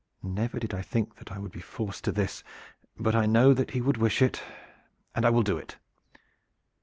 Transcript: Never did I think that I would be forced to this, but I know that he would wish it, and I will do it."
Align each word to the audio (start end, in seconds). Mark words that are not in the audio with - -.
Never 0.23 0.57
did 0.57 0.73
I 0.73 0.81
think 0.81 1.17
that 1.17 1.31
I 1.31 1.37
would 1.37 1.51
be 1.51 1.59
forced 1.59 2.03
to 2.05 2.11
this, 2.11 2.43
but 2.97 3.13
I 3.15 3.27
know 3.27 3.53
that 3.53 3.69
he 3.69 3.81
would 3.81 3.97
wish 3.97 4.19
it, 4.19 4.41
and 5.13 5.27
I 5.27 5.29
will 5.29 5.43
do 5.43 5.59
it." 5.59 5.77